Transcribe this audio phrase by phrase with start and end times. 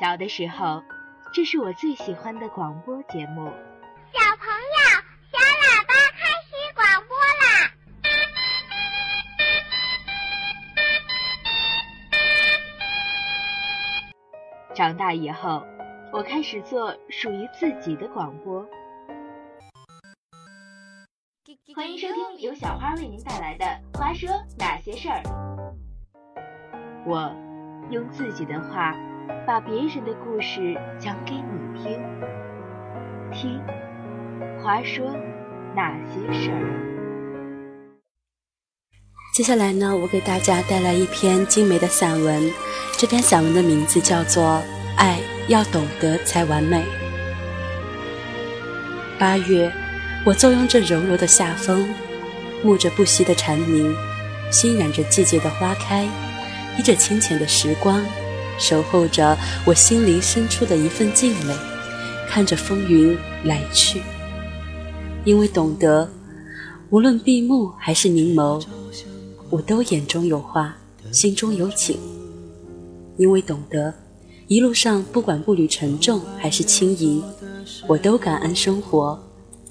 [0.00, 0.82] 小的时候，
[1.34, 3.52] 这是我最喜欢的广播节目。
[4.10, 4.80] 小朋友，
[5.30, 7.44] 小喇叭开始广播啦！
[14.74, 15.66] 长大以后，
[16.14, 18.66] 我开始做属于自己的广播。
[21.76, 23.66] 欢迎收听由小花为您带来的
[23.98, 25.22] 《花说哪些事儿》。
[27.04, 27.30] 我
[27.90, 28.94] 用自己的话。
[29.46, 32.00] 把别人的故事讲给你听，
[33.32, 33.60] 听
[34.62, 35.04] 华说
[35.74, 36.56] 那些事儿。
[39.34, 42.50] 接下来呢，我给大家带来一篇精美的散文。
[42.98, 44.44] 这篇散文的名字叫做
[44.96, 45.18] 《爱
[45.48, 46.78] 要懂得才完美》。
[49.18, 49.70] 八月，
[50.24, 51.88] 我坐拥着柔柔的夏风，
[52.64, 53.94] 沐着不息的蝉鸣，
[54.50, 56.06] 欣染着季节的花开，
[56.76, 58.04] 依着清浅的时光。
[58.60, 61.54] 守候着我心灵深处的一份敬畏，
[62.28, 64.02] 看着风云来去。
[65.24, 66.08] 因为懂得，
[66.90, 68.62] 无论闭目还是凝眸，
[69.48, 70.76] 我都眼中有花，
[71.10, 71.98] 心中有景。
[73.16, 73.92] 因为懂得，
[74.46, 77.22] 一路上不管步履沉重还是轻盈，
[77.86, 79.18] 我都感恩生活，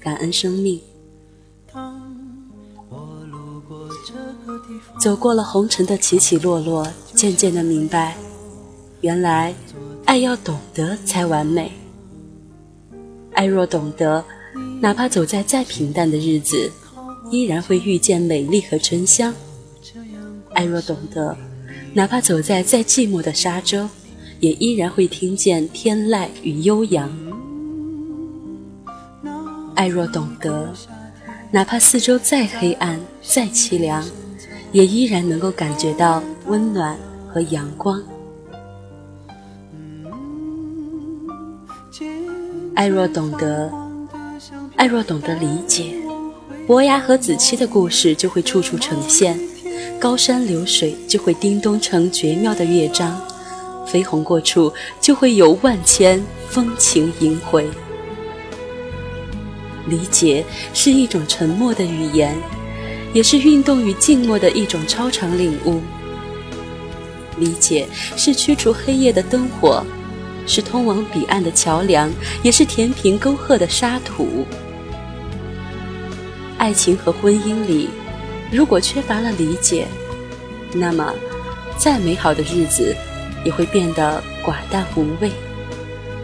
[0.00, 0.80] 感恩生命。
[5.00, 8.16] 走过了红尘的起起落落，渐渐的明白。
[9.00, 9.54] 原来，
[10.04, 11.72] 爱要懂得才完美。
[13.32, 14.22] 爱若懂得，
[14.78, 16.70] 哪怕走在再平淡的日子，
[17.30, 19.34] 依然会遇见美丽和醇香。
[20.52, 21.34] 爱若懂得，
[21.94, 23.88] 哪怕走在再寂寞的沙洲，
[24.38, 27.10] 也依然会听见天籁与悠扬。
[29.74, 30.70] 爱若懂得，
[31.50, 34.04] 哪怕四周再黑暗、再凄凉，
[34.72, 36.98] 也依然能够感觉到温暖
[37.32, 38.02] 和阳光。
[42.80, 43.70] 爱若懂得，
[44.76, 45.92] 爱若懂得理解，
[46.66, 49.36] 伯牙和子期的故事就会处处呈现；
[50.00, 53.20] 高山流水就会叮咚成绝妙的乐章，
[53.86, 57.68] 飞鸿过处就会有万千风情萦回。
[59.86, 60.42] 理解
[60.72, 62.34] 是一种沉默的语言，
[63.12, 65.82] 也是运动与静默的一种超常领悟。
[67.36, 67.86] 理解
[68.16, 69.84] 是驱除黑夜的灯火。
[70.46, 72.10] 是通往彼岸的桥梁，
[72.42, 74.44] 也是填平沟壑的沙土。
[76.58, 77.88] 爱情和婚姻里，
[78.50, 79.86] 如果缺乏了理解，
[80.72, 81.14] 那么
[81.78, 82.94] 再美好的日子
[83.44, 85.30] 也会变得寡淡无味，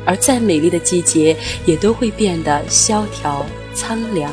[0.04, 4.31] 而再美丽的季节也都会变得萧条苍凉。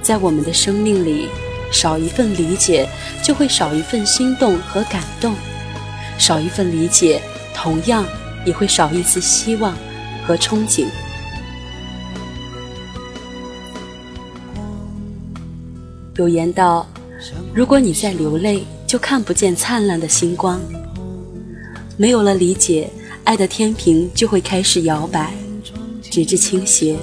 [0.00, 1.28] 在我们的生命里，
[1.70, 2.88] 少一份理解，
[3.22, 5.34] 就会少一份心动和感动；
[6.18, 7.20] 少一份理解。
[7.54, 8.04] 同样
[8.44, 9.74] 也会少一丝希望
[10.26, 10.86] 和憧憬。
[16.16, 16.86] 有言道
[17.54, 20.60] ：“如果你在流泪，就看不见灿烂的星光。”
[21.96, 22.90] 没有了理解，
[23.24, 25.32] 爱的天平就会开始摇摆，
[26.02, 26.96] 直至倾斜；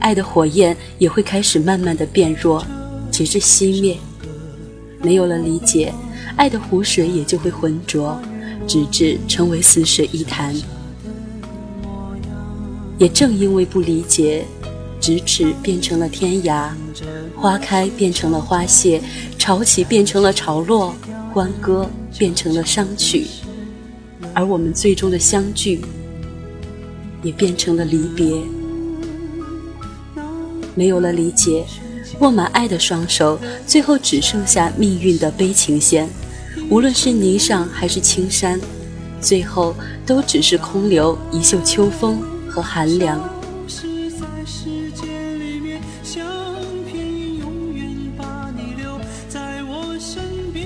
[0.00, 2.64] 爱的火焰也会开始慢慢的变弱，
[3.10, 3.96] 直至熄灭。
[5.00, 5.92] 没有了理解，
[6.36, 8.20] 爱的湖水也就会浑浊。
[8.72, 10.54] 直至成为死水一潭。
[12.96, 14.46] 也正因为不理解，
[14.98, 16.70] 咫尺变成了天涯，
[17.36, 19.02] 花开变成了花谢，
[19.38, 20.94] 潮起变成了潮落，
[21.34, 23.26] 欢歌变成了伤曲，
[24.32, 25.82] 而我们最终的相聚，
[27.22, 28.32] 也变成了离别。
[30.74, 31.66] 没有了理解，
[32.20, 36.08] 握满爱的双手，最后只剩下命运的悲情线。
[36.72, 38.58] 无论是霓裳还是青山，
[39.20, 39.74] 最后
[40.06, 43.20] 都只是空留一袖秋风和寒凉。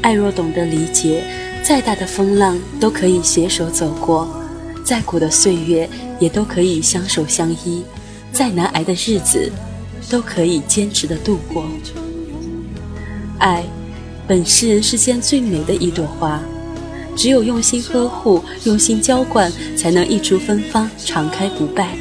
[0.00, 1.24] 爱若懂得理解，
[1.64, 4.28] 再大的风浪都可以携手走过，
[4.84, 7.82] 再苦的岁月也都可以相守相依，
[8.30, 9.50] 再难挨的日子
[10.08, 11.64] 都可以坚持的度过。
[13.40, 13.64] 爱。
[14.28, 16.40] 本是人世间最美的一朵花，
[17.14, 21.96] 只有用心呵护、用心浇灌，才能一出芬芳，常开不败。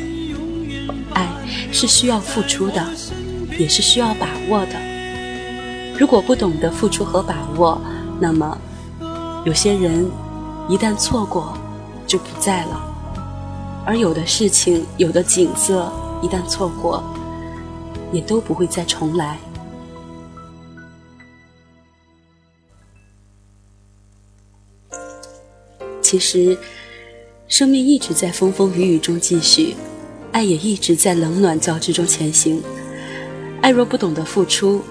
[1.13, 1.30] 爱
[1.72, 2.83] 是需要付出的，
[3.60, 4.72] 也是需要把握的。
[6.00, 7.80] 如果不懂得付出和把握，
[8.19, 8.57] 那么
[9.45, 10.10] 有些人
[10.68, 11.56] 一旦错过
[12.07, 12.81] 就不在了，
[13.86, 15.94] 而有的事情、有的景色
[16.24, 17.04] 一旦错过，
[18.12, 19.38] 也都不会再重来。
[26.06, 26.56] 其实，
[27.48, 29.75] 生命一直在风风雨雨中继续，
[30.31, 32.62] 爱也一直在冷暖交织中前行。
[33.60, 34.84] 爱若不懂得付出，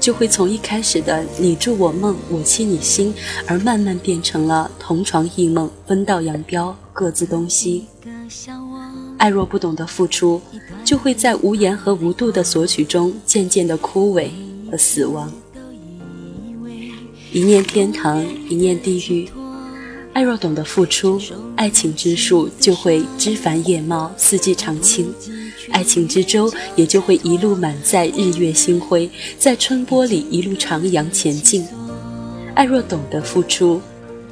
[0.00, 3.14] 就会从一开始的你住我梦，我欺你心，
[3.46, 7.84] 而慢慢变成了同床异梦，分道扬镳，各自东西。
[9.18, 10.42] 爱若不懂得付出，
[10.84, 14.30] 就会在无言和无度的索取中渐渐的枯萎
[14.68, 15.32] 和死亡。
[17.32, 19.28] 一念天堂，一念地狱。
[20.16, 21.20] 爱若懂得付出，
[21.56, 25.04] 爱情之树就会枝繁叶茂，四季常青；
[25.72, 31.66] 爱情之舟也就会一路满载日月星辉，在春波里一路徜徉前进。
[32.54, 33.78] 爱若懂得付出。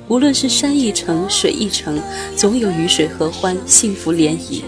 [0.08, 2.00] 无论是山一程，水一程，
[2.34, 4.62] 总有雨水合欢，幸福涟漪。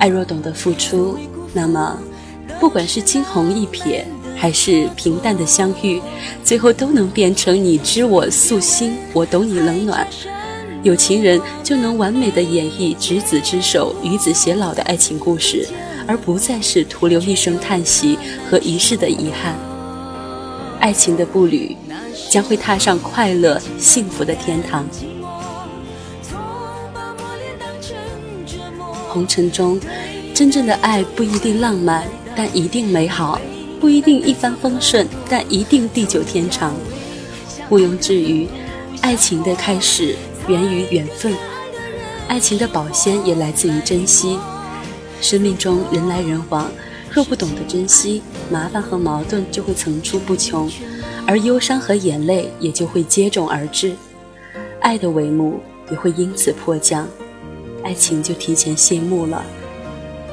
[0.00, 1.16] 爱若懂得付出，
[1.52, 1.96] 那么，
[2.58, 4.02] 不管是惊鸿一瞥，
[4.40, 6.00] 还是平淡的相遇，
[6.42, 10.06] 最后都能变成你知我素心，我懂你冷暖。
[10.82, 15.68] 有情人就能完美的演绎执子之手，与子偕老的爱情故事，
[16.06, 19.54] 而不再是徒留一声叹息和一世的遗憾。
[20.80, 21.76] 爱情的步履。
[22.28, 24.86] 将会踏上快乐幸福的天堂。
[29.08, 29.80] 红尘中，
[30.32, 33.40] 真正的爱不一定浪漫，但一定美好；
[33.80, 36.74] 不一定一帆风顺，但一定地久天长。
[37.70, 38.46] 毋庸置疑，
[39.00, 40.14] 爱情的开始
[40.46, 41.32] 源于缘分，
[42.28, 44.38] 爱情的保鲜也来自于珍惜。
[45.22, 46.70] 生命中人来人往，
[47.10, 50.70] 若不懂得珍惜，麻烦和矛盾就会层出不穷。
[51.26, 53.94] 而忧伤和眼泪也就会接踵而至，
[54.80, 55.60] 爱的帷幕
[55.90, 57.08] 也会因此迫降，
[57.82, 59.42] 爱情就提前谢幕了。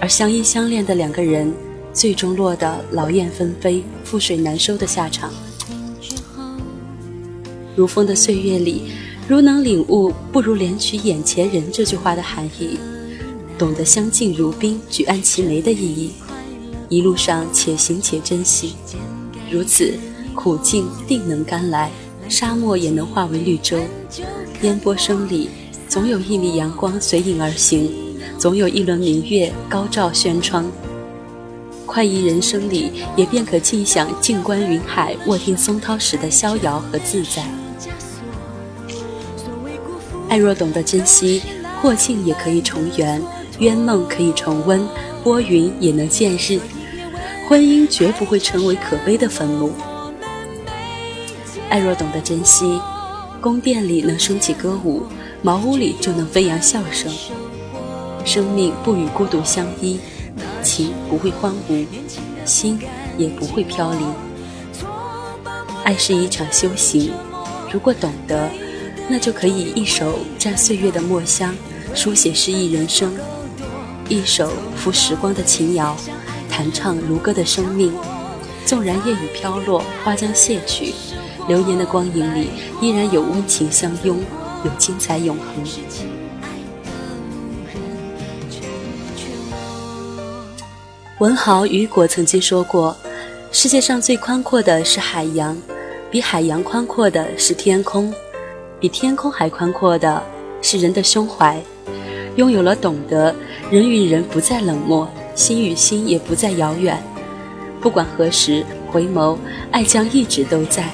[0.01, 1.53] 而相依相恋的两个人，
[1.97, 5.33] 最终落得劳燕分飞、覆水难收的下场。
[7.75, 8.83] 如风的岁月里，
[9.27, 12.77] 如能领悟“不如怜取眼前人”这句话的含义，
[13.57, 16.11] 懂得相敬如宾、举案齐眉的意义，
[16.87, 18.75] 一路上且行且珍惜，
[19.49, 19.91] 如此。
[20.35, 21.89] 苦尽定能甘来，
[22.29, 23.75] 沙漠也能化为绿洲。
[24.61, 25.49] 烟波声里，
[25.89, 27.91] 总有一缕阳光随影而行，
[28.37, 30.63] 总有一轮明月高照轩窗。
[31.97, 37.43] 快意人生里，也便可尽享静观云海、卧听松涛时的逍遥和自在。
[40.29, 41.41] 爱若懂得珍惜，
[41.81, 43.19] 祸庆也可以重圆，
[43.57, 44.87] 冤梦可以重温，
[45.23, 46.59] 拨云也能见日。
[47.49, 49.71] 婚姻绝不会成为可悲的坟墓。
[51.67, 52.79] 爱若懂得珍惜，
[53.41, 55.01] 宫殿里能升起歌舞，
[55.41, 57.11] 茅屋里就能飞扬笑声。
[58.23, 59.99] 生命不与孤独相依，
[60.77, 61.87] 情不会荒芜，
[62.45, 62.79] 心
[63.17, 64.05] 也不会飘离。
[65.83, 67.11] 爱是一场修行，
[67.71, 68.47] 如果懂得，
[69.09, 71.55] 那就可以一手蘸岁月的墨香，
[71.95, 73.09] 书写诗意人生；
[74.07, 75.97] 一手抚时光的琴谣，
[76.47, 77.91] 弹唱如歌的生命。
[78.63, 80.93] 纵然夜雨飘落，花将谢去。
[81.47, 82.49] 流年的光影里，
[82.81, 84.19] 依然有温情相拥，
[84.63, 86.16] 有精彩永恒。
[91.19, 92.95] 文豪雨果曾经说过
[93.51, 95.57] ：“世界上最宽阔的是海洋，
[96.11, 98.13] 比海洋宽阔的是天空，
[98.79, 100.21] 比天空还宽阔的
[100.61, 101.59] 是人的胸怀。
[102.35, 103.33] 拥有了懂得，
[103.71, 107.01] 人与人不再冷漠，心与心也不再遥远。
[107.81, 109.35] 不管何时回眸，
[109.71, 110.87] 爱将一直都在。”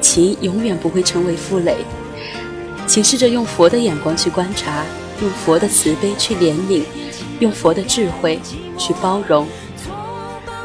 [0.00, 1.78] 情永远不会成为负累，
[2.86, 4.84] 请试着用佛的眼光去观察，
[5.20, 6.82] 用佛的慈悲去怜悯，
[7.40, 8.38] 用佛的智慧
[8.78, 9.46] 去包容，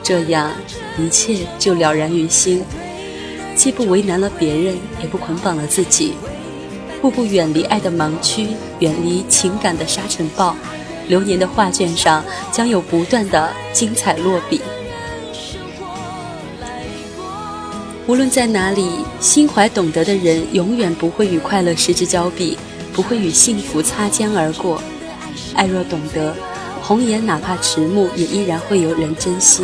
[0.04, 0.52] 这样
[0.98, 2.64] 一切就了然于心，
[3.56, 6.14] 既不为难了别人，也不捆绑了自己，
[7.02, 8.48] 步步远离爱的盲区，
[8.80, 10.56] 远离情感的沙尘暴，
[11.08, 14.62] 流年的画卷上将有不断的精彩落笔。
[18.08, 22.58] 无论在哪里，心怀懂得的人永远不会与快乐失之交臂，
[22.92, 24.82] 不会与幸福擦肩而过。
[25.54, 26.36] 爱若懂得，
[26.90, 29.64] 红颜哪怕迟暮，也依然会有人珍惜；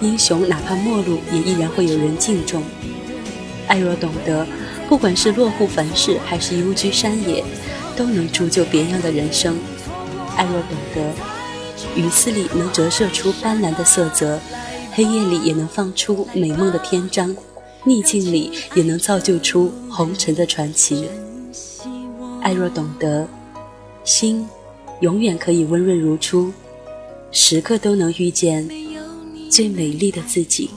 [0.00, 2.62] 英雄哪怕末路，也依然会有人敬重。
[3.66, 4.46] 爱若懂得，
[4.88, 7.42] 不管是落户凡世，还是幽居山野，
[7.96, 9.58] 都能铸就别样的人生。
[10.36, 11.12] 爱若懂得，
[12.00, 14.38] 雨丝里能折射出斑斓的色泽，
[14.92, 17.34] 黑夜里也能放出美梦的篇章。
[17.82, 21.10] 逆境里也能造就出红尘的传奇。
[22.42, 23.26] 爱若懂得，
[24.04, 24.48] 心
[25.00, 26.52] 永远可以温润如初，
[27.30, 28.68] 时刻都能遇见
[29.50, 30.70] 最美丽的自己。